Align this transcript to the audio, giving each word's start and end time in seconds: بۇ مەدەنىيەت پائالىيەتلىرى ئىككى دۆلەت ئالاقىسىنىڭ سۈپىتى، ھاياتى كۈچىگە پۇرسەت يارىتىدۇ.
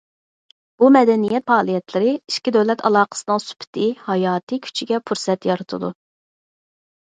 بۇ 0.83 0.87
مەدەنىيەت 0.93 1.43
پائالىيەتلىرى 1.51 2.13
ئىككى 2.13 2.53
دۆلەت 2.55 2.81
ئالاقىسىنىڭ 2.89 3.43
سۈپىتى، 3.49 3.85
ھاياتى 4.09 4.59
كۈچىگە 4.65 5.03
پۇرسەت 5.13 5.49
يارىتىدۇ. 5.51 5.93